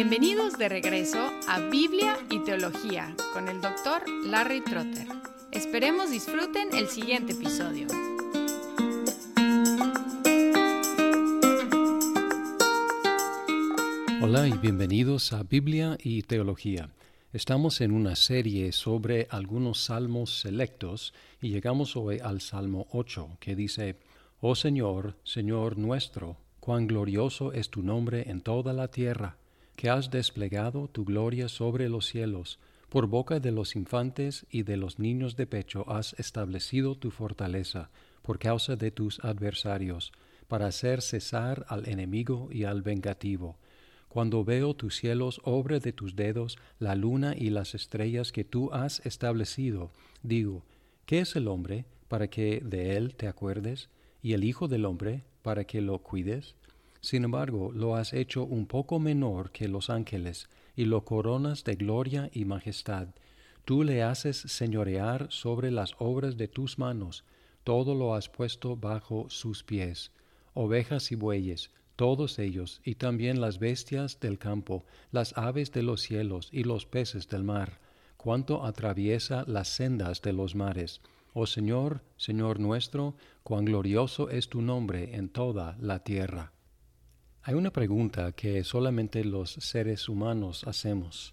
Bienvenidos 0.00 0.56
de 0.56 0.68
regreso 0.68 1.18
a 1.48 1.58
Biblia 1.58 2.16
y 2.30 2.38
Teología 2.44 3.16
con 3.32 3.48
el 3.48 3.60
doctor 3.60 4.08
Larry 4.26 4.60
Trotter. 4.60 5.08
Esperemos 5.50 6.12
disfruten 6.12 6.68
el 6.72 6.86
siguiente 6.86 7.32
episodio. 7.32 7.88
Hola 14.22 14.46
y 14.46 14.52
bienvenidos 14.58 15.32
a 15.32 15.42
Biblia 15.42 15.98
y 16.00 16.22
Teología. 16.22 16.90
Estamos 17.32 17.80
en 17.80 17.90
una 17.90 18.14
serie 18.14 18.70
sobre 18.70 19.26
algunos 19.30 19.82
salmos 19.82 20.38
selectos 20.38 21.12
y 21.42 21.48
llegamos 21.48 21.96
hoy 21.96 22.20
al 22.20 22.40
Salmo 22.40 22.86
8 22.92 23.38
que 23.40 23.56
dice, 23.56 23.96
Oh 24.40 24.54
Señor, 24.54 25.16
Señor 25.24 25.76
nuestro, 25.76 26.36
cuán 26.60 26.86
glorioso 26.86 27.52
es 27.52 27.68
tu 27.68 27.82
nombre 27.82 28.30
en 28.30 28.42
toda 28.42 28.72
la 28.72 28.86
tierra 28.86 29.38
que 29.78 29.88
has 29.88 30.10
desplegado 30.10 30.88
tu 30.88 31.04
gloria 31.04 31.48
sobre 31.48 31.88
los 31.88 32.04
cielos, 32.04 32.58
por 32.88 33.06
boca 33.06 33.38
de 33.38 33.52
los 33.52 33.76
infantes 33.76 34.44
y 34.50 34.64
de 34.64 34.76
los 34.76 34.98
niños 34.98 35.36
de 35.36 35.46
pecho 35.46 35.88
has 35.88 36.14
establecido 36.18 36.96
tu 36.96 37.12
fortaleza, 37.12 37.88
por 38.22 38.40
causa 38.40 38.74
de 38.74 38.90
tus 38.90 39.20
adversarios, 39.20 40.10
para 40.48 40.66
hacer 40.66 41.00
cesar 41.00 41.64
al 41.68 41.88
enemigo 41.88 42.48
y 42.50 42.64
al 42.64 42.82
vengativo. 42.82 43.56
Cuando 44.08 44.42
veo 44.42 44.74
tus 44.74 44.96
cielos, 44.96 45.40
obra 45.44 45.78
de 45.78 45.92
tus 45.92 46.16
dedos, 46.16 46.58
la 46.80 46.96
luna 46.96 47.36
y 47.36 47.50
las 47.50 47.76
estrellas 47.76 48.32
que 48.32 48.42
tú 48.42 48.72
has 48.72 48.98
establecido, 49.06 49.92
digo, 50.24 50.64
¿qué 51.06 51.20
es 51.20 51.36
el 51.36 51.46
hombre 51.46 51.84
para 52.08 52.26
que 52.26 52.60
de 52.64 52.96
él 52.96 53.14
te 53.14 53.28
acuerdes, 53.28 53.90
y 54.22 54.32
el 54.32 54.42
Hijo 54.42 54.66
del 54.66 54.86
hombre 54.86 55.22
para 55.42 55.62
que 55.62 55.80
lo 55.80 56.00
cuides? 56.00 56.56
Sin 57.00 57.24
embargo, 57.24 57.70
lo 57.72 57.96
has 57.96 58.12
hecho 58.12 58.44
un 58.44 58.66
poco 58.66 58.98
menor 58.98 59.52
que 59.52 59.68
los 59.68 59.90
ángeles, 59.90 60.48
y 60.74 60.84
lo 60.84 61.04
coronas 61.04 61.64
de 61.64 61.74
gloria 61.74 62.30
y 62.32 62.44
majestad. 62.44 63.08
Tú 63.64 63.84
le 63.84 64.02
haces 64.02 64.36
señorear 64.36 65.26
sobre 65.30 65.70
las 65.70 65.94
obras 65.98 66.36
de 66.36 66.48
tus 66.48 66.78
manos, 66.78 67.24
todo 67.64 67.94
lo 67.94 68.14
has 68.14 68.28
puesto 68.28 68.76
bajo 68.76 69.26
sus 69.28 69.62
pies. 69.62 70.10
Ovejas 70.54 71.12
y 71.12 71.16
bueyes, 71.16 71.70
todos 71.96 72.38
ellos, 72.38 72.80
y 72.84 72.94
también 72.94 73.40
las 73.40 73.58
bestias 73.58 74.20
del 74.20 74.38
campo, 74.38 74.84
las 75.10 75.36
aves 75.36 75.72
de 75.72 75.82
los 75.82 76.00
cielos 76.00 76.48
y 76.52 76.64
los 76.64 76.86
peces 76.86 77.28
del 77.28 77.44
mar, 77.44 77.80
cuanto 78.16 78.64
atraviesa 78.64 79.44
las 79.46 79.68
sendas 79.68 80.22
de 80.22 80.32
los 80.32 80.54
mares. 80.54 81.00
Oh 81.34 81.46
Señor, 81.46 82.02
Señor 82.16 82.58
nuestro, 82.60 83.16
cuán 83.42 83.64
glorioso 83.64 84.30
es 84.30 84.48
tu 84.48 84.62
nombre 84.62 85.16
en 85.16 85.28
toda 85.28 85.76
la 85.80 86.02
tierra. 86.02 86.52
Hay 87.48 87.54
una 87.54 87.70
pregunta 87.70 88.32
que 88.32 88.62
solamente 88.62 89.24
los 89.24 89.52
seres 89.52 90.10
humanos 90.10 90.64
hacemos. 90.66 91.32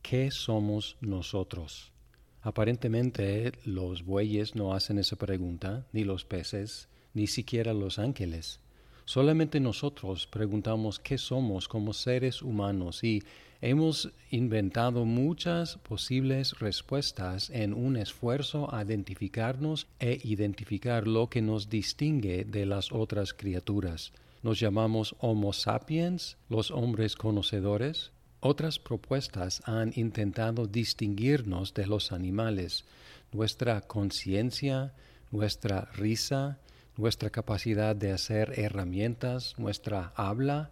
¿Qué 0.00 0.30
somos 0.30 0.96
nosotros? 1.02 1.92
Aparentemente 2.40 3.52
los 3.66 4.02
bueyes 4.02 4.54
no 4.54 4.72
hacen 4.72 4.98
esa 4.98 5.16
pregunta, 5.16 5.86
ni 5.92 6.04
los 6.04 6.24
peces, 6.24 6.88
ni 7.12 7.26
siquiera 7.26 7.74
los 7.74 7.98
ángeles. 7.98 8.60
Solamente 9.04 9.60
nosotros 9.60 10.26
preguntamos 10.26 10.98
qué 10.98 11.18
somos 11.18 11.68
como 11.68 11.92
seres 11.92 12.40
humanos 12.40 13.04
y 13.04 13.22
hemos 13.60 14.10
inventado 14.30 15.04
muchas 15.04 15.76
posibles 15.76 16.58
respuestas 16.58 17.50
en 17.50 17.74
un 17.74 17.98
esfuerzo 17.98 18.74
a 18.74 18.82
identificarnos 18.82 19.88
e 19.98 20.20
identificar 20.24 21.06
lo 21.06 21.28
que 21.28 21.42
nos 21.42 21.68
distingue 21.68 22.46
de 22.46 22.64
las 22.64 22.92
otras 22.92 23.34
criaturas 23.34 24.10
nos 24.42 24.58
llamamos 24.58 25.16
Homo 25.18 25.52
sapiens, 25.52 26.36
los 26.48 26.70
hombres 26.70 27.16
conocedores. 27.16 28.12
Otras 28.40 28.78
propuestas 28.78 29.62
han 29.66 29.92
intentado 29.96 30.66
distinguirnos 30.66 31.74
de 31.74 31.86
los 31.86 32.10
animales, 32.10 32.84
nuestra 33.32 33.82
conciencia, 33.82 34.94
nuestra 35.30 35.90
risa, 35.92 36.58
nuestra 36.96 37.30
capacidad 37.30 37.94
de 37.94 38.12
hacer 38.12 38.58
herramientas, 38.58 39.54
nuestra 39.58 40.12
habla, 40.16 40.70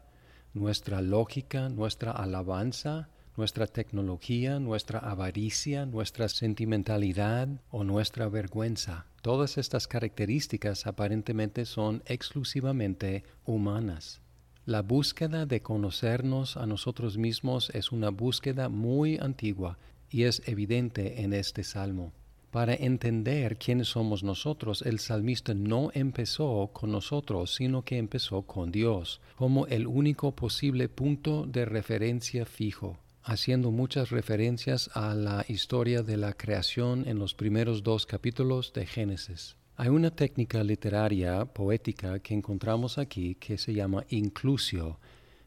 nuestra 0.54 1.02
lógica, 1.02 1.68
nuestra 1.68 2.12
alabanza, 2.12 3.08
nuestra 3.38 3.68
tecnología, 3.68 4.58
nuestra 4.58 4.98
avaricia, 4.98 5.86
nuestra 5.86 6.28
sentimentalidad 6.28 7.48
o 7.70 7.84
nuestra 7.84 8.28
vergüenza. 8.28 9.06
Todas 9.22 9.58
estas 9.58 9.86
características 9.86 10.88
aparentemente 10.88 11.64
son 11.64 12.02
exclusivamente 12.06 13.22
humanas. 13.46 14.20
La 14.66 14.82
búsqueda 14.82 15.46
de 15.46 15.62
conocernos 15.62 16.56
a 16.56 16.66
nosotros 16.66 17.16
mismos 17.16 17.70
es 17.74 17.92
una 17.92 18.10
búsqueda 18.10 18.68
muy 18.68 19.18
antigua 19.18 19.78
y 20.10 20.24
es 20.24 20.42
evidente 20.46 21.22
en 21.22 21.32
este 21.32 21.62
salmo. 21.62 22.12
Para 22.50 22.74
entender 22.74 23.56
quiénes 23.56 23.86
somos 23.88 24.24
nosotros, 24.24 24.82
el 24.82 24.98
salmista 24.98 25.54
no 25.54 25.90
empezó 25.94 26.70
con 26.72 26.90
nosotros, 26.90 27.54
sino 27.54 27.84
que 27.84 27.98
empezó 27.98 28.42
con 28.42 28.72
Dios, 28.72 29.20
como 29.36 29.68
el 29.68 29.86
único 29.86 30.32
posible 30.34 30.88
punto 30.88 31.46
de 31.46 31.66
referencia 31.66 32.44
fijo 32.44 32.98
haciendo 33.28 33.70
muchas 33.70 34.08
referencias 34.08 34.88
a 34.94 35.14
la 35.14 35.44
historia 35.48 36.02
de 36.02 36.16
la 36.16 36.32
creación 36.32 37.06
en 37.06 37.18
los 37.18 37.34
primeros 37.34 37.82
dos 37.82 38.06
capítulos 38.06 38.72
de 38.72 38.86
Génesis. 38.86 39.54
Hay 39.76 39.90
una 39.90 40.10
técnica 40.10 40.64
literaria 40.64 41.44
poética 41.44 42.20
que 42.20 42.32
encontramos 42.32 42.96
aquí 42.96 43.34
que 43.34 43.58
se 43.58 43.74
llama 43.74 44.06
inclusio. 44.08 44.98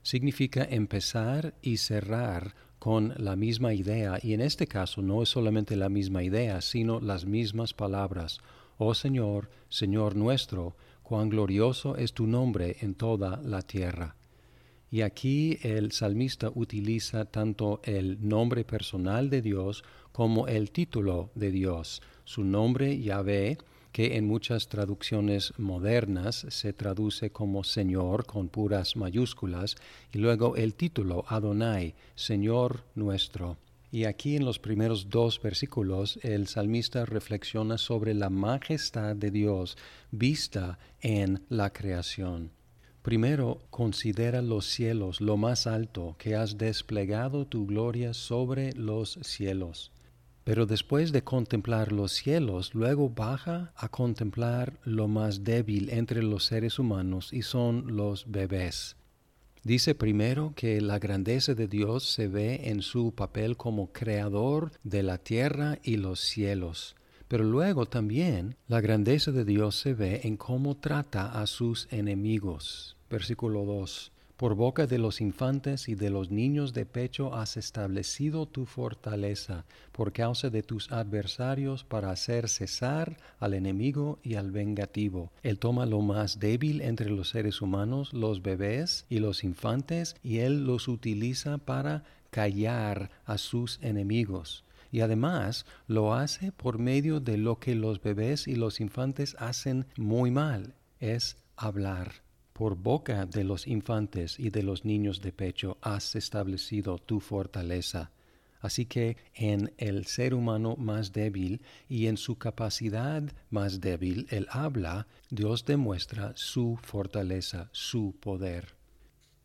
Significa 0.03 0.63
empezar 0.63 1.55
y 1.63 1.77
cerrar 1.77 2.53
con 2.77 3.15
la 3.17 3.35
misma 3.35 3.73
idea, 3.73 4.19
y 4.21 4.33
en 4.33 4.41
este 4.41 4.67
caso 4.67 5.01
no 5.01 5.23
es 5.23 5.29
solamente 5.29 5.75
la 5.75 5.89
misma 5.89 6.21
idea, 6.21 6.61
sino 6.61 6.99
las 6.99 7.25
mismas 7.25 7.73
palabras. 7.73 8.41
Oh 8.77 8.93
Señor, 8.93 9.49
Señor 9.69 10.15
nuestro, 10.15 10.75
cuán 11.01 11.29
glorioso 11.29 11.95
es 11.95 12.13
tu 12.13 12.27
nombre 12.27 12.77
en 12.81 12.93
toda 12.93 13.41
la 13.43 13.63
tierra. 13.63 14.15
Y 14.91 15.01
aquí 15.01 15.57
el 15.61 15.93
salmista 15.93 16.51
utiliza 16.53 17.23
tanto 17.23 17.79
el 17.85 18.27
nombre 18.27 18.65
personal 18.65 19.29
de 19.29 19.41
Dios 19.41 19.85
como 20.11 20.47
el 20.47 20.71
título 20.71 21.31
de 21.33 21.49
Dios. 21.49 22.01
Su 22.25 22.43
nombre 22.43 22.99
Yahvé, 22.99 23.57
que 23.93 24.17
en 24.17 24.27
muchas 24.27 24.67
traducciones 24.67 25.53
modernas 25.57 26.45
se 26.49 26.73
traduce 26.73 27.29
como 27.29 27.63
Señor 27.63 28.25
con 28.25 28.49
puras 28.49 28.97
mayúsculas, 28.97 29.77
y 30.11 30.17
luego 30.17 30.57
el 30.57 30.73
título 30.73 31.23
Adonai, 31.29 31.95
Señor 32.15 32.83
nuestro. 32.93 33.57
Y 33.93 34.03
aquí 34.05 34.35
en 34.35 34.43
los 34.43 34.59
primeros 34.59 35.09
dos 35.09 35.41
versículos 35.41 36.19
el 36.21 36.47
salmista 36.47 37.05
reflexiona 37.05 37.77
sobre 37.77 38.13
la 38.13 38.29
majestad 38.29 39.15
de 39.15 39.31
Dios 39.31 39.77
vista 40.11 40.79
en 41.01 41.43
la 41.49 41.71
creación. 41.71 42.51
Primero 43.01 43.61
considera 43.71 44.43
los 44.43 44.65
cielos, 44.65 45.21
lo 45.21 45.35
más 45.35 45.65
alto, 45.65 46.15
que 46.19 46.35
has 46.35 46.59
desplegado 46.59 47.47
tu 47.47 47.65
gloria 47.65 48.13
sobre 48.13 48.73
los 48.73 49.17
cielos. 49.23 49.91
Pero 50.43 50.67
después 50.67 51.11
de 51.11 51.23
contemplar 51.23 51.91
los 51.91 52.11
cielos, 52.11 52.75
luego 52.75 53.09
baja 53.09 53.73
a 53.75 53.89
contemplar 53.89 54.79
lo 54.83 55.07
más 55.07 55.43
débil 55.43 55.89
entre 55.89 56.21
los 56.21 56.45
seres 56.45 56.77
humanos 56.77 57.33
y 57.33 57.41
son 57.41 57.95
los 57.95 58.29
bebés. 58.31 58.95
Dice 59.63 59.93
primero 59.93 60.53
que 60.55 60.81
la 60.81 60.97
grandeza 60.97 61.53
de 61.53 61.67
Dios 61.67 62.03
se 62.03 62.27
ve 62.27 62.69
en 62.69 62.81
su 62.81 63.13
papel 63.13 63.57
como 63.57 63.91
creador 63.91 64.71
de 64.83 65.03
la 65.03 65.19
tierra 65.19 65.77
y 65.83 65.97
los 65.97 66.19
cielos. 66.19 66.95
Pero 67.31 67.45
luego 67.45 67.85
también 67.85 68.57
la 68.67 68.81
grandeza 68.81 69.31
de 69.31 69.45
Dios 69.45 69.79
se 69.79 69.93
ve 69.93 70.19
en 70.25 70.35
cómo 70.35 70.75
trata 70.75 71.31
a 71.41 71.47
sus 71.47 71.87
enemigos. 71.89 72.97
Versículo 73.09 73.63
2. 73.63 74.11
Por 74.35 74.55
boca 74.55 74.85
de 74.85 74.97
los 74.97 75.21
infantes 75.21 75.87
y 75.87 75.95
de 75.95 76.09
los 76.09 76.29
niños 76.29 76.73
de 76.73 76.85
pecho 76.85 77.33
has 77.33 77.55
establecido 77.55 78.47
tu 78.47 78.65
fortaleza 78.65 79.63
por 79.93 80.11
causa 80.11 80.49
de 80.49 80.61
tus 80.61 80.91
adversarios 80.91 81.85
para 81.85 82.11
hacer 82.11 82.49
cesar 82.49 83.15
al 83.39 83.53
enemigo 83.53 84.19
y 84.23 84.35
al 84.35 84.51
vengativo. 84.51 85.31
Él 85.41 85.57
toma 85.57 85.85
lo 85.85 86.01
más 86.01 86.37
débil 86.37 86.81
entre 86.81 87.09
los 87.09 87.29
seres 87.29 87.61
humanos, 87.61 88.11
los 88.11 88.41
bebés 88.41 89.05
y 89.07 89.19
los 89.19 89.45
infantes, 89.45 90.17
y 90.21 90.39
él 90.39 90.65
los 90.65 90.89
utiliza 90.89 91.59
para 91.59 92.03
callar 92.29 93.09
a 93.23 93.37
sus 93.37 93.79
enemigos 93.81 94.65
y 94.91 95.01
además 95.01 95.65
lo 95.87 96.13
hace 96.13 96.51
por 96.51 96.77
medio 96.77 97.19
de 97.19 97.37
lo 97.37 97.59
que 97.59 97.75
los 97.75 98.01
bebés 98.01 98.47
y 98.47 98.55
los 98.55 98.79
infantes 98.79 99.35
hacen 99.39 99.85
muy 99.97 100.31
mal, 100.31 100.75
es 100.99 101.37
hablar. 101.55 102.23
Por 102.53 102.75
boca 102.75 103.25
de 103.25 103.43
los 103.43 103.65
infantes 103.65 104.39
y 104.39 104.49
de 104.49 104.63
los 104.63 104.85
niños 104.85 105.21
de 105.21 105.31
pecho 105.31 105.77
has 105.81 106.15
establecido 106.15 106.97
tu 106.99 107.19
fortaleza. 107.19 108.11
Así 108.59 108.85
que 108.85 109.17
en 109.33 109.73
el 109.77 110.05
ser 110.05 110.35
humano 110.35 110.75
más 110.75 111.11
débil 111.11 111.61
y 111.89 112.05
en 112.05 112.17
su 112.17 112.37
capacidad 112.37 113.23
más 113.49 113.81
débil, 113.81 114.27
el 114.29 114.47
habla, 114.51 115.07
Dios 115.31 115.65
demuestra 115.65 116.33
su 116.35 116.77
fortaleza, 116.83 117.69
su 117.71 118.15
poder. 118.19 118.80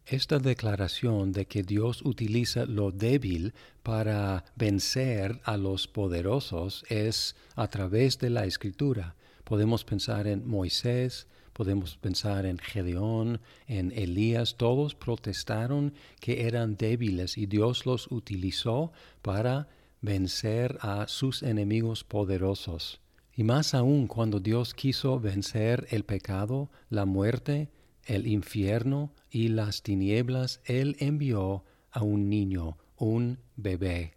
Esta 0.09 0.39
declaración 0.39 1.33
de 1.33 1.47
que 1.47 1.65
Dios 1.65 2.01
utiliza 2.05 2.65
lo 2.65 2.93
débil 2.93 3.55
para 3.83 4.45
vencer 4.55 5.41
a 5.43 5.57
los 5.57 5.89
poderosos 5.89 6.85
es 6.89 7.35
a 7.57 7.67
través 7.67 8.21
de 8.21 8.31
la 8.31 8.45
escritura. 8.45 9.17
Podemos 9.43 9.83
pensar 9.83 10.29
en 10.29 10.47
Moisés, 10.47 11.27
podemos 11.53 11.97
pensar 11.97 12.47
en 12.47 12.59
Gedeón, 12.59 13.41
en 13.67 13.91
Elías, 13.91 14.55
todos 14.57 14.95
protestaron 14.95 15.93
que 16.21 16.47
eran 16.47 16.77
débiles 16.77 17.37
y 17.37 17.47
Dios 17.47 17.85
los 17.85 18.07
utilizó 18.13 18.93
para 19.23 19.67
vencer 20.03 20.79
a 20.83 21.09
sus 21.09 21.43
enemigos 21.43 22.05
poderosos. 22.05 23.01
Y 23.35 23.43
más 23.43 23.75
aún 23.75 24.07
cuando 24.07 24.39
Dios 24.39 24.73
quiso 24.73 25.19
vencer 25.19 25.89
el 25.91 26.05
pecado, 26.05 26.71
la 26.91 27.07
muerte, 27.07 27.71
el 28.07 28.27
infierno 28.27 29.13
y 29.31 29.49
las 29.49 29.83
tinieblas, 29.83 30.61
Él 30.65 30.97
envió 30.99 31.65
a 31.91 32.03
un 32.03 32.29
niño, 32.29 32.79
un 32.97 33.39
bebé. 33.57 34.15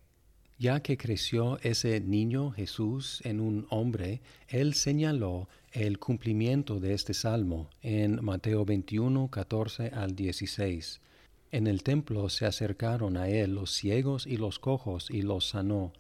Ya 0.57 0.81
que 0.81 0.97
creció 0.97 1.57
ese 1.62 2.01
niño 2.01 2.51
Jesús 2.51 3.21
en 3.24 3.39
un 3.39 3.65
hombre, 3.69 4.21
Él 4.47 4.74
señaló 4.74 5.47
el 5.71 6.00
cumplimiento 6.00 6.80
de 6.80 6.94
este 6.94 7.13
salmo 7.13 7.69
en 7.81 8.24
Mateo 8.24 8.65
21, 8.65 9.30
14 9.30 9.91
al 9.94 10.15
16. 10.15 11.00
En 11.51 11.68
el 11.68 11.81
templo 11.81 12.30
se 12.30 12.45
acercaron 12.45 13.18
a 13.18 13.30
Él 13.30 13.56
los 13.56 13.71
ciegos 13.71 14.27
y 14.27 14.38
los 14.38 14.59
cojos 14.59 15.09
y 15.09 15.21
los 15.21 15.50
sanó. 15.50 15.94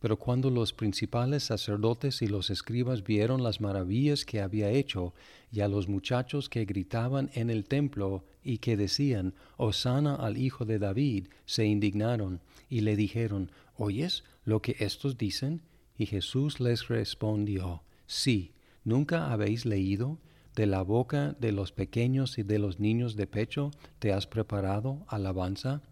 Pero 0.00 0.18
cuando 0.18 0.50
los 0.50 0.72
principales 0.72 1.44
sacerdotes 1.44 2.20
y 2.22 2.26
los 2.26 2.50
escribas 2.50 3.02
vieron 3.02 3.42
las 3.42 3.60
maravillas 3.60 4.24
que 4.24 4.40
había 4.40 4.70
hecho, 4.70 5.14
y 5.50 5.60
a 5.60 5.68
los 5.68 5.88
muchachos 5.88 6.48
que 6.48 6.64
gritaban 6.64 7.30
en 7.34 7.50
el 7.50 7.64
templo 7.64 8.24
y 8.42 8.58
que 8.58 8.76
decían, 8.76 9.34
Osana 9.56 10.14
al 10.14 10.36
Hijo 10.36 10.64
de 10.64 10.78
David, 10.78 11.28
se 11.46 11.64
indignaron 11.64 12.40
y 12.68 12.80
le 12.80 12.96
dijeron, 12.96 13.50
¿oyes 13.76 14.24
lo 14.44 14.60
que 14.60 14.76
estos 14.80 15.16
dicen? 15.16 15.62
Y 15.96 16.06
Jesús 16.06 16.60
les 16.60 16.88
respondió, 16.88 17.82
Sí, 18.06 18.52
¿nunca 18.84 19.32
habéis 19.32 19.64
leído? 19.64 20.18
De 20.54 20.66
la 20.66 20.82
boca 20.82 21.36
de 21.38 21.52
los 21.52 21.72
pequeños 21.72 22.38
y 22.38 22.42
de 22.42 22.58
los 22.58 22.80
niños 22.80 23.14
de 23.14 23.26
pecho 23.26 23.72
te 23.98 24.12
has 24.12 24.26
preparado 24.26 25.04
alabanza. 25.06 25.82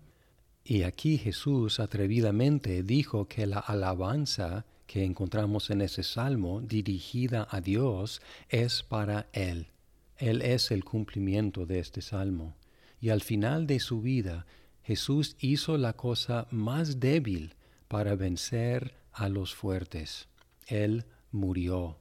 Y 0.65 0.83
aquí 0.83 1.19
Jesús 1.19 1.79
atrevidamente 1.79 2.83
dijo 2.83 3.29
que 3.29 3.47
la 3.47 3.59
alabanza 3.59 4.65
que 4.87 5.05
encontramos 5.05 5.69
en 5.71 5.83
ese 5.83 6.03
salmo 6.03 6.63
dirigida 6.63 7.47
a 7.51 7.61
Dios 7.61 8.23
es 8.49 8.83
para 8.83 9.29
Él. 9.33 9.69
Él 10.17 10.41
es 10.41 10.71
el 10.71 10.85
cumplimiento 10.85 11.67
de 11.67 11.81
este 11.81 12.01
salmo. 12.01 12.57
Y 13.01 13.11
al 13.11 13.21
final 13.21 13.67
de 13.67 13.81
su 13.81 14.01
vida, 14.01 14.47
Jesús 14.83 15.37
hizo 15.39 15.77
la 15.77 15.95
cosa 15.95 16.47
más 16.51 16.99
débil 16.99 17.55
para 17.89 18.15
vencer 18.15 18.95
a 19.13 19.29
los 19.29 19.55
fuertes. 19.55 20.29
Él 20.67 21.05
murió. 21.31 21.99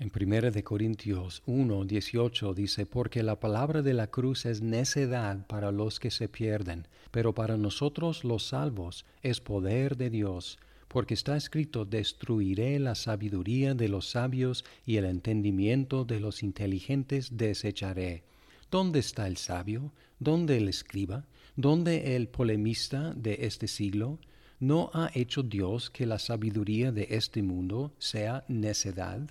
En 0.00 0.12
1 0.14 0.52
de 0.52 0.62
Corintios 0.62 1.42
1, 1.46 1.84
18 1.84 2.54
dice, 2.54 2.86
porque 2.86 3.24
la 3.24 3.40
palabra 3.40 3.82
de 3.82 3.94
la 3.94 4.06
cruz 4.06 4.46
es 4.46 4.62
necedad 4.62 5.44
para 5.48 5.72
los 5.72 5.98
que 5.98 6.12
se 6.12 6.28
pierden, 6.28 6.86
pero 7.10 7.34
para 7.34 7.56
nosotros 7.56 8.22
los 8.22 8.46
salvos 8.46 9.04
es 9.24 9.40
poder 9.40 9.96
de 9.96 10.08
Dios, 10.08 10.60
porque 10.86 11.14
está 11.14 11.36
escrito, 11.36 11.84
destruiré 11.84 12.78
la 12.78 12.94
sabiduría 12.94 13.74
de 13.74 13.88
los 13.88 14.08
sabios 14.08 14.64
y 14.86 14.98
el 14.98 15.04
entendimiento 15.04 16.04
de 16.04 16.20
los 16.20 16.44
inteligentes 16.44 17.36
desecharé. 17.36 18.22
¿Dónde 18.70 19.00
está 19.00 19.26
el 19.26 19.36
sabio? 19.36 19.92
¿Dónde 20.20 20.58
el 20.58 20.68
escriba? 20.68 21.24
¿Dónde 21.56 22.14
el 22.14 22.28
polemista 22.28 23.14
de 23.14 23.38
este 23.40 23.66
siglo? 23.66 24.20
¿No 24.60 24.92
ha 24.94 25.10
hecho 25.14 25.42
Dios 25.42 25.90
que 25.90 26.06
la 26.06 26.20
sabiduría 26.20 26.92
de 26.92 27.08
este 27.10 27.42
mundo 27.42 27.92
sea 27.98 28.44
necedad? 28.46 29.28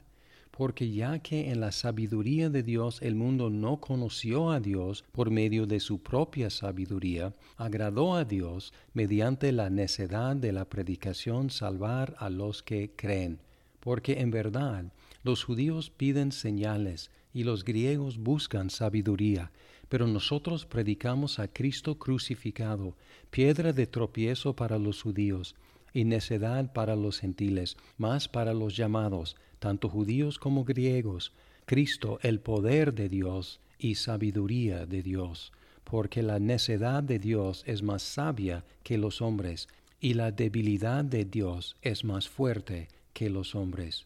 Porque 0.58 0.90
ya 0.90 1.20
que 1.20 1.52
en 1.52 1.60
la 1.60 1.72
sabiduría 1.72 2.50
de 2.50 2.64
Dios 2.64 3.00
el 3.04 3.14
mundo 3.14 3.52
no 3.52 3.80
conoció 3.80 4.50
a 4.50 4.60
Dios 4.60 5.06
por 5.12 5.30
medio 5.30 5.68
de 5.68 5.80
su 5.80 6.02
propia 6.02 6.50
sabiduría, 6.50 7.36
agradó 7.58 8.16
a 8.16 8.26
Dios 8.26 8.74
mediante 8.92 9.52
la 9.52 9.70
necedad 9.70 10.36
de 10.36 10.52
la 10.52 10.66
predicación 10.66 11.52
salvar 11.52 12.16
a 12.18 12.32
los 12.32 12.64
que 12.64 12.90
creen. 12.96 13.38
Porque 13.80 14.20
en 14.20 14.32
verdad 14.32 14.92
los 15.22 15.44
judíos 15.44 15.92
piden 15.92 16.32
señales 16.32 17.12
y 17.36 17.44
los 17.44 17.64
griegos 17.64 18.18
buscan 18.18 18.72
sabiduría, 18.72 19.52
pero 19.90 20.08
nosotros 20.08 20.66
predicamos 20.66 21.38
a 21.38 21.48
Cristo 21.48 22.00
crucificado, 22.00 22.96
piedra 23.30 23.74
de 23.74 23.86
tropiezo 23.86 24.56
para 24.56 24.80
los 24.80 25.04
judíos 25.04 25.56
y 25.94 26.04
necedad 26.04 26.74
para 26.74 26.96
los 26.96 27.20
gentiles, 27.20 27.78
más 28.00 28.28
para 28.28 28.56
los 28.56 28.76
llamados, 28.76 29.36
tanto 29.60 29.90
judíos 29.90 30.40
como 30.40 30.64
griegos, 30.64 31.34
Cristo 31.66 32.20
el 32.22 32.40
poder 32.40 32.94
de 32.94 33.10
Dios 33.10 33.60
y 33.78 33.96
sabiduría 33.96 34.86
de 34.86 35.04
Dios, 35.04 35.52
porque 35.84 36.24
la 36.24 36.40
necedad 36.40 37.04
de 37.04 37.20
Dios 37.20 37.64
es 37.66 37.84
más 37.84 38.02
sabia 38.02 38.64
que 38.84 38.98
los 38.98 39.22
hombres, 39.22 39.68
y 40.00 40.14
la 40.14 40.32
debilidad 40.32 41.04
de 41.04 41.26
Dios 41.26 41.76
es 41.82 42.04
más 42.04 42.30
fuerte 42.30 42.88
que 43.14 43.30
los 43.30 43.56
hombres. 43.56 44.06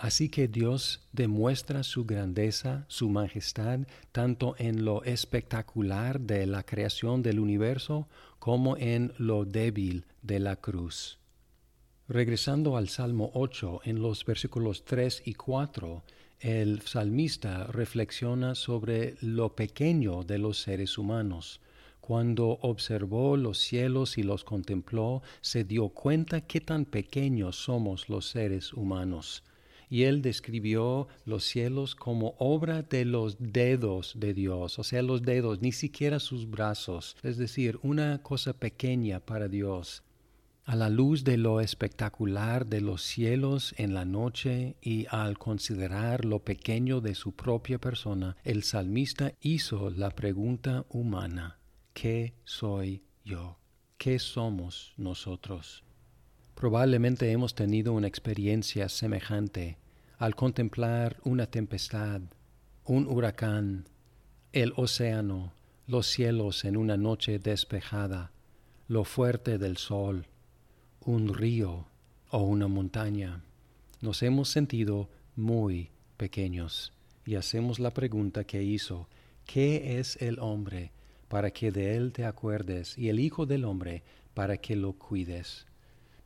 Así 0.00 0.30
que 0.30 0.48
Dios 0.48 1.06
demuestra 1.12 1.82
su 1.82 2.06
grandeza, 2.06 2.86
su 2.88 3.10
majestad, 3.10 3.80
tanto 4.12 4.54
en 4.58 4.84
lo 4.84 5.04
espectacular 5.04 6.20
de 6.20 6.46
la 6.46 6.62
creación 6.62 7.22
del 7.22 7.38
universo 7.38 8.08
como 8.38 8.78
en 8.78 9.12
lo 9.18 9.44
débil 9.44 10.06
de 10.22 10.40
la 10.40 10.56
cruz. 10.56 11.19
Regresando 12.12 12.76
al 12.76 12.88
Salmo 12.88 13.30
8, 13.34 13.82
en 13.84 14.02
los 14.02 14.24
versículos 14.24 14.84
3 14.84 15.22
y 15.26 15.34
4, 15.34 16.02
el 16.40 16.80
salmista 16.80 17.68
reflexiona 17.68 18.56
sobre 18.56 19.14
lo 19.20 19.54
pequeño 19.54 20.24
de 20.24 20.38
los 20.38 20.58
seres 20.58 20.98
humanos. 20.98 21.60
Cuando 22.00 22.58
observó 22.62 23.36
los 23.36 23.58
cielos 23.58 24.18
y 24.18 24.24
los 24.24 24.42
contempló, 24.42 25.22
se 25.40 25.62
dio 25.62 25.90
cuenta 25.90 26.40
qué 26.40 26.60
tan 26.60 26.84
pequeños 26.84 27.54
somos 27.54 28.08
los 28.08 28.26
seres 28.26 28.72
humanos. 28.72 29.44
Y 29.88 30.02
él 30.02 30.20
describió 30.20 31.06
los 31.24 31.44
cielos 31.44 31.94
como 31.94 32.34
obra 32.40 32.82
de 32.82 33.04
los 33.04 33.36
dedos 33.38 34.14
de 34.18 34.34
Dios, 34.34 34.80
o 34.80 34.82
sea, 34.82 35.02
los 35.02 35.22
dedos, 35.22 35.62
ni 35.62 35.70
siquiera 35.70 36.18
sus 36.18 36.50
brazos, 36.50 37.16
es 37.22 37.36
decir, 37.36 37.78
una 37.84 38.20
cosa 38.20 38.52
pequeña 38.52 39.20
para 39.20 39.46
Dios 39.46 40.02
a 40.70 40.76
la 40.76 40.88
luz 40.88 41.24
de 41.24 41.36
lo 41.36 41.60
espectacular 41.60 42.64
de 42.64 42.80
los 42.80 43.02
cielos 43.02 43.74
en 43.76 43.92
la 43.92 44.04
noche 44.04 44.76
y 44.80 45.04
al 45.10 45.36
considerar 45.36 46.24
lo 46.24 46.44
pequeño 46.44 47.00
de 47.00 47.16
su 47.16 47.32
propia 47.32 47.80
persona, 47.80 48.36
el 48.44 48.62
salmista 48.62 49.32
hizo 49.40 49.90
la 49.90 50.10
pregunta 50.10 50.86
humana, 50.88 51.58
¿qué 51.92 52.34
soy 52.44 53.02
yo? 53.24 53.58
¿Qué 53.98 54.20
somos 54.20 54.94
nosotros? 54.96 55.82
Probablemente 56.54 57.32
hemos 57.32 57.56
tenido 57.56 57.92
una 57.92 58.06
experiencia 58.06 58.88
semejante 58.88 59.76
al 60.18 60.36
contemplar 60.36 61.16
una 61.24 61.46
tempestad, 61.46 62.20
un 62.84 63.08
huracán, 63.08 63.88
el 64.52 64.72
océano, 64.76 65.52
los 65.88 66.06
cielos 66.06 66.64
en 66.64 66.76
una 66.76 66.96
noche 66.96 67.40
despejada, 67.40 68.30
lo 68.86 69.02
fuerte 69.02 69.58
del 69.58 69.76
sol, 69.76 70.28
un 71.04 71.32
río 71.32 71.86
o 72.30 72.42
una 72.42 72.68
montaña. 72.68 73.42
Nos 74.00 74.22
hemos 74.22 74.48
sentido 74.48 75.08
muy 75.34 75.90
pequeños 76.16 76.92
y 77.24 77.36
hacemos 77.36 77.78
la 77.78 77.92
pregunta 77.92 78.44
que 78.44 78.62
hizo, 78.62 79.08
¿qué 79.46 79.98
es 79.98 80.20
el 80.20 80.38
hombre 80.38 80.92
para 81.28 81.50
que 81.50 81.72
de 81.72 81.96
él 81.96 82.12
te 82.12 82.24
acuerdes 82.24 82.98
y 82.98 83.08
el 83.08 83.20
Hijo 83.20 83.46
del 83.46 83.64
hombre 83.64 84.02
para 84.34 84.58
que 84.58 84.76
lo 84.76 84.92
cuides? 84.92 85.66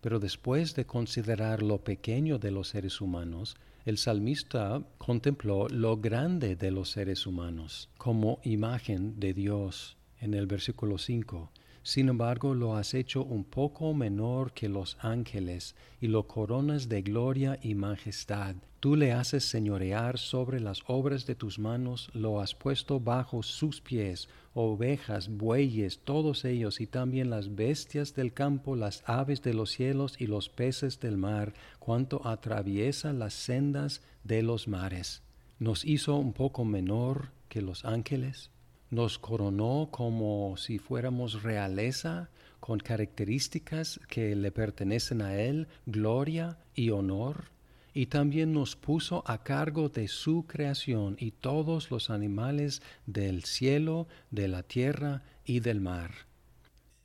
Pero 0.00 0.18
después 0.18 0.74
de 0.74 0.86
considerar 0.86 1.62
lo 1.62 1.78
pequeño 1.78 2.38
de 2.38 2.50
los 2.50 2.68
seres 2.68 3.00
humanos, 3.00 3.56
el 3.84 3.96
salmista 3.96 4.82
contempló 4.98 5.68
lo 5.68 5.98
grande 5.98 6.56
de 6.56 6.70
los 6.70 6.90
seres 6.90 7.26
humanos 7.26 7.90
como 7.96 8.40
imagen 8.42 9.20
de 9.20 9.34
Dios 9.34 9.96
en 10.20 10.34
el 10.34 10.46
versículo 10.46 10.98
5 10.98 11.50
sin 11.84 12.08
embargo, 12.08 12.54
lo 12.54 12.76
has 12.76 12.94
hecho 12.94 13.22
un 13.22 13.44
poco 13.44 13.92
menor 13.92 14.54
que 14.54 14.70
los 14.70 14.96
ángeles 15.02 15.76
y 16.00 16.08
lo 16.08 16.26
coronas 16.26 16.88
de 16.88 17.02
gloria 17.02 17.58
y 17.62 17.74
majestad. 17.74 18.56
Tú 18.80 18.96
le 18.96 19.12
haces 19.12 19.44
señorear 19.44 20.18
sobre 20.18 20.60
las 20.60 20.82
obras 20.86 21.26
de 21.26 21.34
tus 21.34 21.58
manos, 21.58 22.10
lo 22.14 22.40
has 22.40 22.54
puesto 22.54 23.00
bajo 23.00 23.42
sus 23.42 23.82
pies, 23.82 24.30
ovejas, 24.54 25.28
bueyes, 25.28 25.98
todos 25.98 26.46
ellos, 26.46 26.80
y 26.80 26.86
también 26.86 27.28
las 27.28 27.54
bestias 27.54 28.14
del 28.14 28.32
campo, 28.32 28.76
las 28.76 29.02
aves 29.04 29.42
de 29.42 29.52
los 29.52 29.70
cielos 29.70 30.16
y 30.18 30.26
los 30.26 30.48
peces 30.48 31.00
del 31.00 31.18
mar, 31.18 31.52
cuanto 31.78 32.26
atraviesa 32.26 33.12
las 33.12 33.34
sendas 33.34 34.00
de 34.22 34.42
los 34.42 34.68
mares. 34.68 35.22
¿Nos 35.58 35.84
hizo 35.84 36.16
un 36.16 36.32
poco 36.32 36.64
menor 36.64 37.28
que 37.50 37.60
los 37.60 37.84
ángeles? 37.84 38.50
Nos 38.90 39.18
coronó 39.18 39.88
como 39.90 40.56
si 40.56 40.78
fuéramos 40.78 41.42
realeza, 41.42 42.30
con 42.60 42.78
características 42.78 44.00
que 44.08 44.34
le 44.34 44.50
pertenecen 44.50 45.20
a 45.20 45.36
Él, 45.36 45.68
gloria 45.86 46.58
y 46.74 46.90
honor, 46.90 47.50
y 47.92 48.06
también 48.06 48.52
nos 48.52 48.74
puso 48.74 49.22
a 49.26 49.42
cargo 49.42 49.88
de 49.88 50.08
su 50.08 50.46
creación 50.46 51.16
y 51.18 51.30
todos 51.30 51.90
los 51.90 52.10
animales 52.10 52.82
del 53.06 53.44
cielo, 53.44 54.08
de 54.30 54.48
la 54.48 54.62
tierra 54.62 55.22
y 55.44 55.60
del 55.60 55.80
mar. 55.80 56.10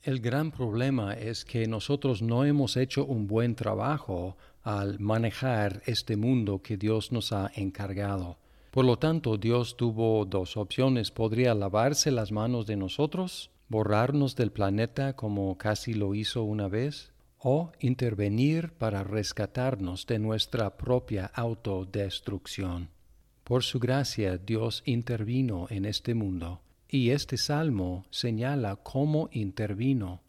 El 0.01 0.21
gran 0.21 0.51
problema 0.51 1.13
es 1.13 1.43
que 1.43 1.67
nosotros 1.67 2.21
no 2.21 2.45
hemos 2.45 2.77
hecho 2.77 3.05
un 3.05 3.27
buen 3.27 3.53
trabajo 3.55 4.38
al 4.63 5.00
manejar 5.00 5.81
este 5.86 6.15
mundo 6.15 6.62
que 6.62 6.77
Dios 6.77 7.12
nos 7.12 7.33
ha 7.33 7.51
encargado. 7.53 8.38
Por 8.71 8.85
lo 8.85 8.97
tanto, 8.97 9.38
Dios 9.38 9.77
tuvo 9.77 10.25
dos 10.25 10.55
opciones. 10.55 11.11
Podría 11.11 11.55
lavarse 11.55 12.11
las 12.11 12.31
manos 12.31 12.67
de 12.67 12.75
nosotros, 12.75 13.49
borrarnos 13.67 14.35
del 14.35 14.51
planeta 14.51 15.15
como 15.15 15.57
casi 15.57 15.93
lo 15.93 16.13
hizo 16.13 16.43
una 16.43 16.67
vez, 16.67 17.11
o 17.39 17.71
intervenir 17.79 18.73
para 18.73 19.03
rescatarnos 19.03 20.05
de 20.05 20.19
nuestra 20.19 20.77
propia 20.77 21.25
autodestrucción. 21.33 22.89
Por 23.43 23.63
su 23.63 23.79
gracia 23.79 24.38
Dios 24.38 24.83
intervino 24.85 25.65
en 25.71 25.85
este 25.85 26.13
mundo, 26.13 26.61
y 26.88 27.09
este 27.09 27.38
salmo 27.38 28.05
señala 28.11 28.75
cómo 28.75 29.29
intervino. 29.31 30.21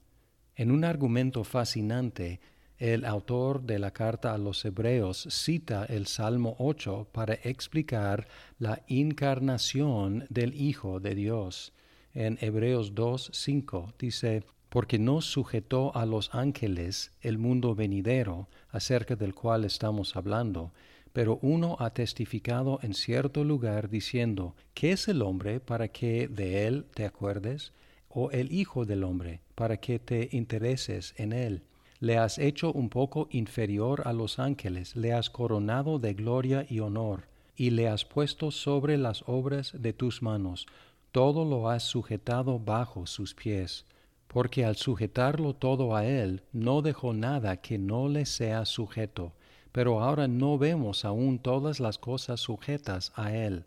En 0.57 0.71
un 0.71 0.85
argumento 0.85 1.45
fascinante, 1.45 2.41
el 2.81 3.05
autor 3.05 3.63
de 3.63 3.79
la 3.79 3.91
carta 3.91 4.33
a 4.33 4.39
los 4.39 4.65
Hebreos 4.65 5.29
cita 5.29 5.85
el 5.85 6.07
Salmo 6.07 6.57
8 6.59 7.09
para 7.13 7.35
explicar 7.35 8.27
la 8.59 8.83
encarnación 8.89 10.25
del 10.31 10.59
Hijo 10.59 10.99
de 10.99 11.15
Dios. 11.15 11.75
En 12.15 12.39
Hebreos 12.41 12.95
2, 12.95 13.33
5 13.35 13.93
dice, 13.99 14.45
porque 14.71 14.99
no 14.99 15.21
sujetó 15.21 15.95
a 15.95 16.07
los 16.07 16.35
ángeles 16.35 17.13
el 17.21 17.37
mundo 17.37 17.75
venidero, 17.75 18.49
acerca 18.71 19.15
del 19.15 19.35
cual 19.35 19.67
estamos 19.67 20.17
hablando, 20.17 20.73
pero 21.13 21.39
uno 21.43 21.77
ha 21.81 21.91
testificado 21.91 22.79
en 22.83 22.95
cierto 22.95 23.45
lugar 23.45 23.91
diciendo, 23.91 24.57
¿qué 24.73 24.93
es 24.93 25.07
el 25.07 25.21
hombre 25.21 25.61
para 25.61 25.89
que 25.89 26.29
de 26.29 26.67
él 26.67 26.87
te 26.95 27.05
acuerdes? 27.05 27.75
¿O 28.09 28.31
el 28.31 28.51
Hijo 28.53 28.87
del 28.87 29.05
hombre 29.05 29.43
para 29.55 29.77
que 29.77 29.99
te 29.99 30.31
intereses 30.33 31.13
en 31.19 31.35
él? 31.35 31.63
Le 32.01 32.17
has 32.17 32.39
hecho 32.39 32.73
un 32.73 32.89
poco 32.89 33.29
inferior 33.31 34.03
a 34.07 34.15
los 34.15 34.39
ángeles, 34.39 34.97
le 34.97 35.13
has 35.13 35.29
coronado 35.29 35.99
de 35.99 36.15
gloria 36.15 36.67
y 36.69 36.81
honor, 36.81 37.29
y 37.57 37.71
le 37.71 37.89
has 37.89 38.07
puesto 38.07 38.51
sobre 38.51 38.97
las 38.97 39.23
obras 39.27 39.73
de 39.79 39.93
tus 39.93 40.23
manos, 40.23 40.67
todo 41.13 41.45
lo 41.45 41.69
has 41.69 41.83
sujetado 41.83 42.59
bajo 42.59 43.07
sus 43.07 43.35
pies, 43.35 43.85
porque 44.29 44.65
al 44.65 44.77
sujetarlo 44.77 45.55
todo 45.55 45.95
a 45.95 46.07
él, 46.07 46.43
no 46.53 46.81
dejó 46.81 47.13
nada 47.13 47.59
que 47.59 47.77
no 47.77 48.09
le 48.09 48.25
sea 48.25 48.65
sujeto, 48.65 49.35
pero 49.71 50.01
ahora 50.01 50.27
no 50.27 50.57
vemos 50.57 51.05
aún 51.05 51.39
todas 51.39 51.81
las 51.81 51.99
cosas 51.99 52.41
sujetas 52.41 53.13
a 53.15 53.37
él, 53.37 53.65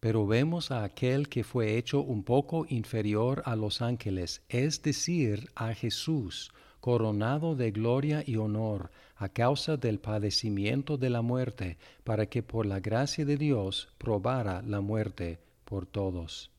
pero 0.00 0.26
vemos 0.26 0.72
a 0.72 0.82
aquel 0.82 1.28
que 1.28 1.44
fue 1.44 1.76
hecho 1.78 2.00
un 2.00 2.24
poco 2.24 2.66
inferior 2.68 3.42
a 3.46 3.54
los 3.54 3.80
ángeles, 3.80 4.42
es 4.48 4.82
decir, 4.82 5.50
a 5.54 5.72
Jesús, 5.72 6.50
coronado 6.80 7.54
de 7.54 7.70
gloria 7.70 8.22
y 8.26 8.36
honor 8.36 8.90
a 9.16 9.28
causa 9.28 9.76
del 9.76 9.98
padecimiento 9.98 10.96
de 10.96 11.10
la 11.10 11.22
muerte, 11.22 11.78
para 12.04 12.26
que 12.26 12.42
por 12.42 12.66
la 12.66 12.80
gracia 12.80 13.24
de 13.24 13.36
Dios 13.36 13.88
probara 13.98 14.62
la 14.62 14.80
muerte 14.80 15.38
por 15.64 15.86
todos. 15.86 16.50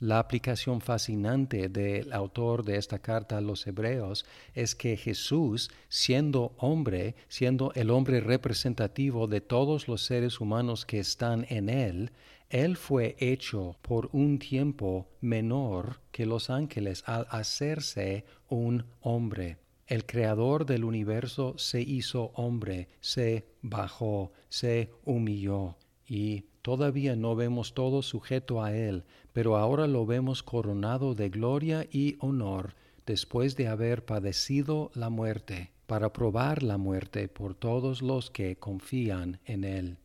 La 0.00 0.20
aplicación 0.20 0.80
fascinante 0.80 1.68
del 1.68 2.12
autor 2.12 2.64
de 2.64 2.76
esta 2.76 3.00
carta 3.00 3.36
a 3.36 3.40
los 3.40 3.66
hebreos 3.66 4.24
es 4.54 4.76
que 4.76 4.96
Jesús, 4.96 5.72
siendo 5.88 6.52
hombre, 6.58 7.16
siendo 7.26 7.72
el 7.74 7.90
hombre 7.90 8.20
representativo 8.20 9.26
de 9.26 9.40
todos 9.40 9.88
los 9.88 10.04
seres 10.04 10.40
humanos 10.40 10.86
que 10.86 11.00
están 11.00 11.46
en 11.48 11.68
él, 11.68 12.12
él 12.50 12.76
fue 12.76 13.16
hecho 13.18 13.76
por 13.82 14.08
un 14.12 14.38
tiempo 14.38 15.08
menor 15.20 16.00
que 16.10 16.24
los 16.24 16.48
ángeles 16.48 17.02
al 17.06 17.26
hacerse 17.30 18.24
un 18.48 18.84
hombre. 19.00 19.58
El 19.86 20.06
creador 20.06 20.66
del 20.66 20.84
universo 20.84 21.54
se 21.58 21.80
hizo 21.80 22.30
hombre, 22.34 22.88
se 23.00 23.46
bajó, 23.62 24.32
se 24.48 24.90
humilló 25.04 25.76
y 26.06 26.46
todavía 26.62 27.16
no 27.16 27.36
vemos 27.36 27.74
todo 27.74 28.02
sujeto 28.02 28.62
a 28.62 28.74
él, 28.74 29.04
pero 29.32 29.56
ahora 29.56 29.86
lo 29.86 30.06
vemos 30.06 30.42
coronado 30.42 31.14
de 31.14 31.28
gloria 31.28 31.86
y 31.90 32.16
honor 32.20 32.74
después 33.06 33.56
de 33.56 33.68
haber 33.68 34.04
padecido 34.04 34.90
la 34.94 35.08
muerte, 35.10 35.70
para 35.86 36.12
probar 36.12 36.62
la 36.62 36.76
muerte 36.76 37.28
por 37.28 37.54
todos 37.54 38.02
los 38.02 38.30
que 38.30 38.56
confían 38.56 39.40
en 39.46 39.64
él. 39.64 39.96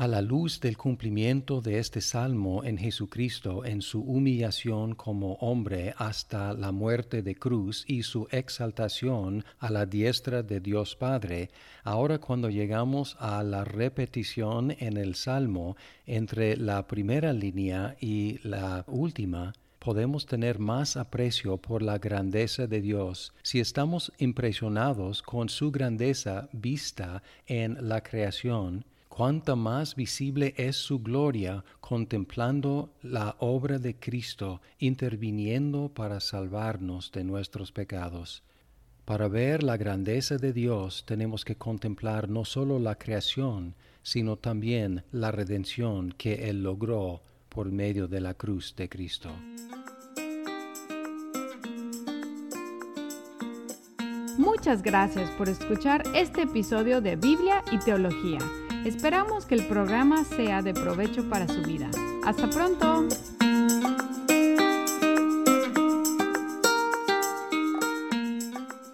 A 0.00 0.06
la 0.06 0.22
luz 0.22 0.60
del 0.60 0.76
cumplimiento 0.76 1.60
de 1.60 1.80
este 1.80 2.00
salmo 2.00 2.62
en 2.62 2.78
Jesucristo 2.78 3.64
en 3.64 3.82
su 3.82 4.00
humillación 4.00 4.94
como 4.94 5.32
hombre 5.40 5.92
hasta 5.96 6.52
la 6.52 6.70
muerte 6.70 7.20
de 7.20 7.34
cruz 7.34 7.84
y 7.88 8.04
su 8.04 8.28
exaltación 8.30 9.44
a 9.58 9.72
la 9.72 9.86
diestra 9.86 10.44
de 10.44 10.60
Dios 10.60 10.94
Padre, 10.94 11.50
ahora 11.82 12.20
cuando 12.20 12.48
llegamos 12.48 13.16
a 13.18 13.42
la 13.42 13.64
repetición 13.64 14.70
en 14.78 14.98
el 14.98 15.16
salmo 15.16 15.76
entre 16.06 16.56
la 16.56 16.86
primera 16.86 17.32
línea 17.32 17.96
y 18.00 18.38
la 18.46 18.84
última, 18.86 19.52
podemos 19.80 20.26
tener 20.26 20.60
más 20.60 20.96
aprecio 20.96 21.56
por 21.56 21.82
la 21.82 21.98
grandeza 21.98 22.68
de 22.68 22.80
Dios 22.80 23.32
si 23.42 23.58
estamos 23.58 24.12
impresionados 24.18 25.22
con 25.22 25.48
su 25.48 25.72
grandeza 25.72 26.48
vista 26.52 27.24
en 27.48 27.76
la 27.88 28.00
creación 28.04 28.84
cuánta 29.18 29.56
más 29.56 29.96
visible 29.96 30.54
es 30.56 30.76
su 30.76 31.00
gloria 31.00 31.64
contemplando 31.80 32.94
la 33.02 33.34
obra 33.40 33.80
de 33.80 33.96
Cristo 33.96 34.60
interviniendo 34.78 35.88
para 35.88 36.20
salvarnos 36.20 37.10
de 37.10 37.24
nuestros 37.24 37.72
pecados. 37.72 38.44
Para 39.04 39.26
ver 39.26 39.64
la 39.64 39.76
grandeza 39.76 40.36
de 40.36 40.52
Dios 40.52 41.02
tenemos 41.04 41.44
que 41.44 41.56
contemplar 41.56 42.28
no 42.28 42.44
solo 42.44 42.78
la 42.78 42.94
creación, 42.94 43.74
sino 44.04 44.36
también 44.36 45.02
la 45.10 45.32
redención 45.32 46.12
que 46.12 46.48
Él 46.48 46.62
logró 46.62 47.20
por 47.48 47.72
medio 47.72 48.06
de 48.06 48.20
la 48.20 48.34
cruz 48.34 48.76
de 48.76 48.88
Cristo. 48.88 49.30
Muchas 54.38 54.80
gracias 54.80 55.28
por 55.32 55.48
escuchar 55.48 56.04
este 56.14 56.42
episodio 56.42 57.00
de 57.00 57.16
Biblia 57.16 57.64
y 57.72 57.78
Teología. 57.80 58.38
Esperamos 58.84 59.44
que 59.44 59.54
el 59.54 59.66
programa 59.66 60.24
sea 60.24 60.62
de 60.62 60.72
provecho 60.72 61.28
para 61.28 61.46
su 61.48 61.62
vida. 61.62 61.90
Hasta 62.24 62.48
pronto. 62.48 63.08